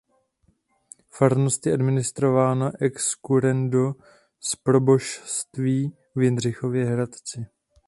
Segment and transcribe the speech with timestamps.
[1.09, 3.93] Farnost je administrována ex currendo
[4.39, 7.45] z proboštství v Jindřichově Hradci.